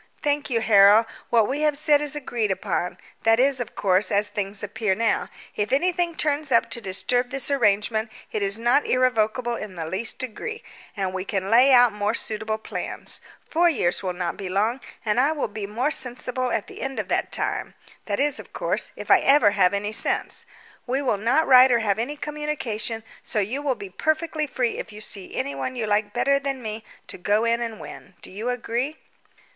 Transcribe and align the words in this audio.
"Thank 0.23 0.49
you, 0.49 0.61
Harold. 0.61 1.05
What 1.29 1.47
we 1.47 1.59
have 1.61 1.77
said 1.77 2.01
is 2.01 2.15
agreed 2.15 2.49
upon 2.49 2.97
that 3.21 3.39
is, 3.39 3.59
of 3.59 3.75
course, 3.75 4.11
as 4.11 4.27
things 4.29 4.63
appear 4.63 4.95
now: 4.95 5.29
if 5.55 5.71
anything 5.71 6.15
turns 6.15 6.51
up 6.51 6.71
to 6.71 6.81
disturb 6.81 7.29
this 7.29 7.51
arrangement 7.51 8.11
it 8.31 8.41
is 8.41 8.57
not 8.57 8.87
irrevocable 8.87 9.55
in 9.55 9.75
the 9.75 9.85
least 9.85 10.17
degree, 10.17 10.63
and 10.97 11.13
we 11.13 11.23
can 11.23 11.51
lay 11.51 11.71
out 11.71 11.93
more 11.93 12.15
suitable 12.15 12.57
plans. 12.57 13.21
Four 13.47 13.69
years 13.69 14.01
will 14.01 14.13
not 14.13 14.37
be 14.37 14.49
long, 14.49 14.81
and 15.05 15.19
I 15.19 15.33
will 15.33 15.47
be 15.47 15.67
more 15.67 15.91
sensible 15.91 16.49
at 16.51 16.65
the 16.65 16.81
end 16.81 16.99
of 16.99 17.07
that 17.09 17.31
time 17.31 17.75
that 18.07 18.19
is, 18.19 18.39
of 18.39 18.53
course, 18.53 18.91
if 18.95 19.11
I 19.11 19.19
ever 19.19 19.51
have 19.51 19.71
any 19.75 19.91
sense. 19.91 20.47
We 20.87 21.03
will 21.03 21.17
not 21.19 21.45
write 21.45 21.71
or 21.71 21.77
have 21.77 21.99
any 21.99 22.17
communication, 22.17 23.03
so 23.21 23.37
you 23.37 23.61
will 23.61 23.75
be 23.75 23.91
perfectly 23.91 24.47
free 24.47 24.79
if 24.79 24.91
you 24.91 24.99
see 24.99 25.35
anyone 25.35 25.75
you 25.75 25.85
like 25.85 26.11
better 26.11 26.39
than 26.39 26.63
me 26.63 26.83
to 27.05 27.19
go 27.19 27.45
in 27.45 27.61
and 27.61 27.79
win. 27.79 28.15
Do 28.23 28.31
you 28.31 28.49
agree?" 28.49 28.97